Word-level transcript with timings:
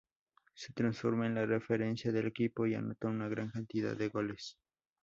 Se 0.55 0.73
transformó 0.73 1.25
en 1.25 1.35
la 1.35 1.45
referencia 1.45 2.11
del 2.11 2.25
equipo 2.25 2.65
y 2.65 2.73
anotó 2.73 3.07
una 3.09 3.27
gran 3.29 3.51
cantidad 3.51 3.95
de 3.95 4.09
goles. 4.09 4.57